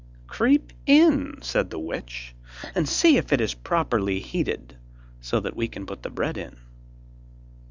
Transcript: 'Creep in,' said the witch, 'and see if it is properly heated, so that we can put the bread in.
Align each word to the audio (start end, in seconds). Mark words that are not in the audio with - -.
'Creep 0.25 0.73
in,' 0.87 1.37
said 1.43 1.69
the 1.69 1.77
witch, 1.77 2.33
'and 2.73 2.89
see 2.89 3.17
if 3.17 3.31
it 3.31 3.39
is 3.39 3.53
properly 3.53 4.19
heated, 4.19 4.75
so 5.19 5.39
that 5.39 5.55
we 5.55 5.67
can 5.67 5.85
put 5.85 6.01
the 6.01 6.09
bread 6.09 6.37
in. 6.39 6.57